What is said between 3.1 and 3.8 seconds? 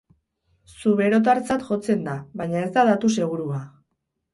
segurua.